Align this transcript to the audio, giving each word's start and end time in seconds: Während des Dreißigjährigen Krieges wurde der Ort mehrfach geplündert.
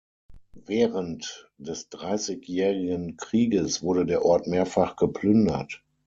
Während 0.65 1.51
des 1.59 1.89
Dreißigjährigen 1.89 3.17
Krieges 3.17 3.83
wurde 3.83 4.07
der 4.07 4.25
Ort 4.25 4.47
mehrfach 4.47 4.95
geplündert. 4.95 5.83